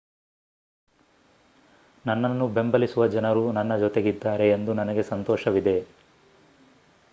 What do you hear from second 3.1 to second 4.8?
ಜನರು ನನ್ನ ಜೊತೆಗಿದ್ದಾರೆ ಎಂದು